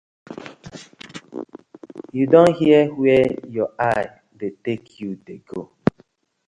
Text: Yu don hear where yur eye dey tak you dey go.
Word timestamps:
Yu 2.15 2.25
don 2.31 2.49
hear 2.59 2.81
where 2.99 3.27
yur 3.53 3.69
eye 3.91 4.05
dey 4.39 4.51
tak 4.63 4.83
you 4.99 5.09
dey 5.25 5.39
go. 5.49 5.61